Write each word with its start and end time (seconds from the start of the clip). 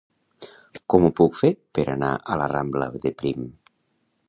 Com 0.93 1.05
ho 1.07 1.11
puc 1.19 1.37
fer 1.41 1.51
per 1.79 1.85
anar 1.97 2.11
a 2.15 2.39
la 2.43 2.49
rambla 2.55 2.91
de 3.07 3.15
Prim? 3.23 3.49